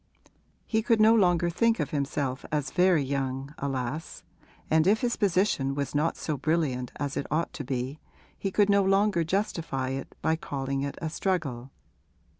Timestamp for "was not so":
5.75-6.37